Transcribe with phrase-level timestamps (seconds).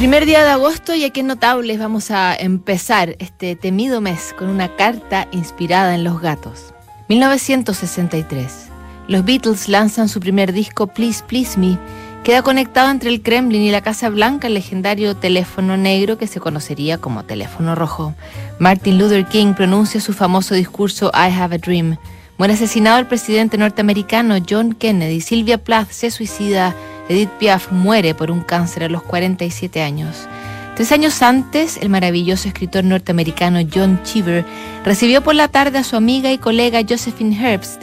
[0.00, 4.48] Primer día de agosto y aquí en Notables vamos a empezar este temido mes con
[4.48, 6.72] una carta inspirada en los gatos.
[7.10, 8.68] 1963.
[9.08, 11.78] Los Beatles lanzan su primer disco Please Please Me.
[12.24, 16.40] Queda conectado entre el Kremlin y la Casa Blanca el legendario teléfono negro que se
[16.40, 18.14] conocería como teléfono rojo.
[18.58, 21.98] Martin Luther King pronuncia su famoso discurso I Have a Dream.
[22.38, 25.20] Muere asesinado el presidente norteamericano John Kennedy.
[25.20, 26.74] Sylvia Plath se suicida
[27.10, 30.28] Edith Piaf muere por un cáncer a los 47 años.
[30.76, 34.44] Tres años antes, el maravilloso escritor norteamericano John Cheever
[34.84, 37.82] recibió por la tarde a su amiga y colega Josephine Herbst.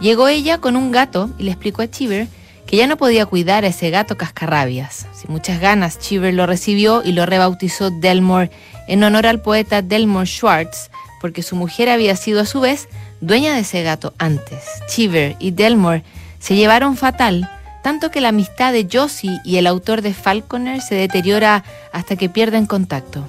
[0.00, 2.26] Llegó ella con un gato y le explicó a Cheever
[2.66, 5.06] que ya no podía cuidar a ese gato cascarrabias.
[5.14, 8.50] Sin muchas ganas, Cheever lo recibió y lo rebautizó Delmore
[8.88, 12.88] en honor al poeta Delmore Schwartz, porque su mujer había sido a su vez
[13.20, 14.64] dueña de ese gato antes.
[14.88, 16.02] Cheever y Delmore
[16.40, 17.48] se llevaron fatal
[17.88, 22.28] tanto que la amistad de Josie y el autor de Falconer se deteriora hasta que
[22.28, 23.26] pierden contacto.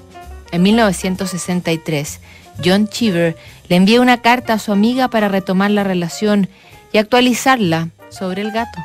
[0.52, 2.20] En 1963,
[2.62, 3.38] John Cheever
[3.70, 6.50] le envía una carta a su amiga para retomar la relación
[6.92, 8.78] y actualizarla sobre el gato.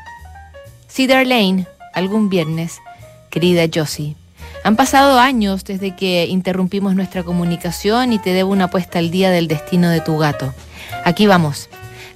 [0.88, 2.80] Cedar Lane, algún viernes,
[3.30, 4.16] querida Josie.
[4.64, 9.30] Han pasado años desde que interrumpimos nuestra comunicación y te debo una puesta al día
[9.30, 10.54] del destino de tu gato.
[11.04, 11.68] Aquí vamos.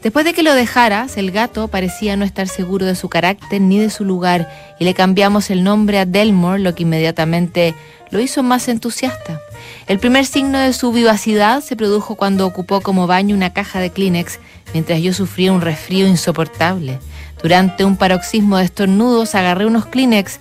[0.01, 3.79] Después de que lo dejaras, el gato parecía no estar seguro de su carácter ni
[3.79, 7.75] de su lugar y le cambiamos el nombre a Delmore, lo que inmediatamente
[8.09, 9.41] lo hizo más entusiasta.
[9.87, 13.89] El primer signo de su vivacidad se produjo cuando ocupó como baño una caja de
[13.91, 14.39] Kleenex
[14.73, 16.99] mientras yo sufría un resfrío insoportable.
[17.41, 20.39] Durante un paroxismo de estornudos agarré unos Kleenex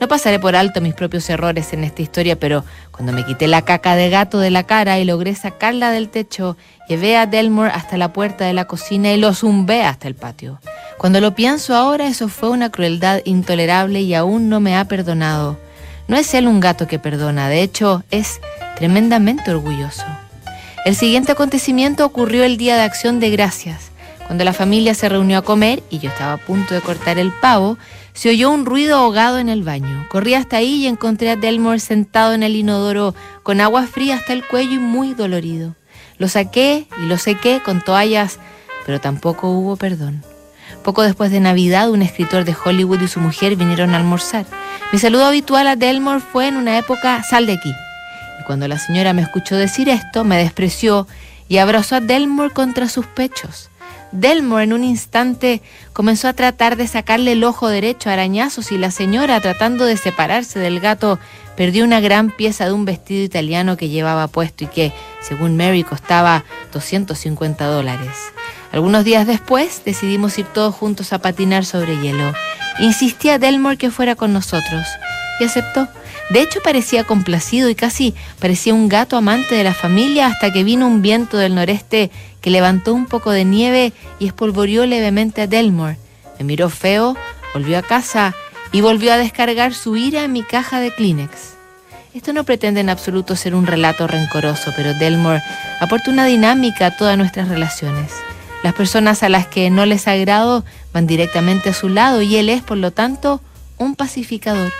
[0.00, 3.62] no pasaré por alto mis propios errores en esta historia, pero cuando me quité la
[3.62, 6.56] caca de gato de la cara y logré sacarla del techo,
[6.88, 10.58] llevé a Delmore hasta la puerta de la cocina y lo zumbé hasta el patio.
[10.96, 15.58] Cuando lo pienso ahora, eso fue una crueldad intolerable y aún no me ha perdonado.
[16.08, 18.40] No es él un gato que perdona, de hecho, es
[18.76, 20.04] tremendamente orgulloso.
[20.86, 23.89] El siguiente acontecimiento ocurrió el día de acción de gracias.
[24.30, 27.32] Cuando la familia se reunió a comer y yo estaba a punto de cortar el
[27.32, 27.78] pavo,
[28.12, 30.06] se oyó un ruido ahogado en el baño.
[30.08, 34.32] Corrí hasta ahí y encontré a Delmore sentado en el inodoro con agua fría hasta
[34.32, 35.74] el cuello y muy dolorido.
[36.18, 38.38] Lo saqué y lo sequé con toallas,
[38.86, 40.22] pero tampoco hubo perdón.
[40.84, 44.46] Poco después de Navidad, un escritor de Hollywood y su mujer vinieron a almorzar.
[44.92, 47.72] Mi saludo habitual a Delmore fue en una época, sal de aquí.
[48.40, 51.08] Y cuando la señora me escuchó decir esto, me despreció
[51.48, 53.69] y abrazó a Delmore contra sus pechos.
[54.12, 55.62] Delmore en un instante
[55.92, 59.96] comenzó a tratar de sacarle el ojo derecho a arañazos y la señora, tratando de
[59.96, 61.18] separarse del gato,
[61.56, 65.84] perdió una gran pieza de un vestido italiano que llevaba puesto y que, según Mary,
[65.84, 68.16] costaba 250 dólares.
[68.72, 72.32] Algunos días después decidimos ir todos juntos a patinar sobre hielo.
[72.78, 74.86] Insistí a Delmore que fuera con nosotros
[75.40, 75.88] y aceptó.
[76.30, 80.62] De hecho parecía complacido y casi parecía un gato amante de la familia hasta que
[80.62, 85.46] vino un viento del noreste que levantó un poco de nieve y espolvoreó levemente a
[85.46, 85.98] Delmore.
[86.38, 87.16] Me miró feo,
[87.52, 88.34] volvió a casa
[88.72, 91.54] y volvió a descargar su ira en mi caja de Kleenex.
[92.12, 95.42] Esto no pretende en absoluto ser un relato rencoroso, pero Delmore
[95.80, 98.12] aporta una dinámica a todas nuestras relaciones.
[98.62, 102.48] Las personas a las que no les agrado van directamente a su lado y él
[102.48, 103.40] es, por lo tanto,
[103.78, 104.72] un pacificador.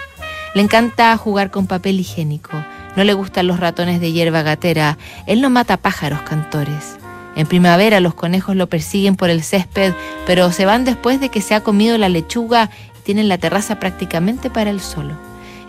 [0.54, 2.50] Le encanta jugar con papel higiénico.
[2.96, 4.98] No le gustan los ratones de hierba gatera.
[5.26, 6.99] Él no mata pájaros cantores.
[7.40, 9.94] En primavera los conejos lo persiguen por el césped,
[10.26, 12.68] pero se van después de que se ha comido la lechuga
[12.98, 15.14] y tienen la terraza prácticamente para él solo.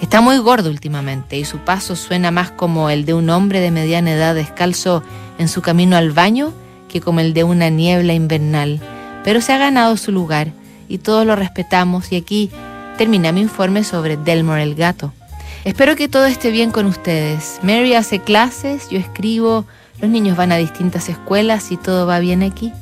[0.01, 3.71] Está muy gordo últimamente y su paso suena más como el de un hombre de
[3.71, 5.01] mediana edad descalzo
[5.39, 6.51] en su camino al baño
[6.89, 8.81] que como el de una niebla invernal.
[9.23, 10.51] Pero se ha ganado su lugar
[10.89, 12.51] y todos lo respetamos y aquí
[12.97, 15.13] termina mi informe sobre Delmore el gato.
[15.63, 17.59] Espero que todo esté bien con ustedes.
[17.61, 19.65] Mary hace clases, yo escribo,
[19.99, 22.73] los niños van a distintas escuelas y todo va bien aquí.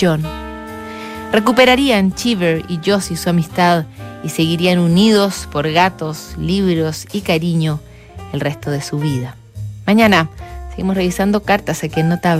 [0.00, 0.22] John.
[1.32, 3.86] Recuperarían Cheever y Josie su amistad
[4.22, 7.80] y seguirían unidos por gatos, libros y cariño
[8.32, 9.34] el resto de su vida.
[9.84, 10.30] Mañana
[10.70, 12.32] seguimos revisando cartas aquí en Notable.